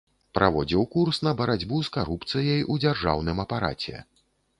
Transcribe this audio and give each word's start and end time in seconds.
Праводзіў 0.35 0.85
курс 0.95 1.19
на 1.27 1.33
барацьбу 1.41 1.81
з 1.87 1.91
карупцыяй 1.97 2.65
у 2.77 2.79
дзяржаўным 2.85 3.37
апараце. 3.45 4.01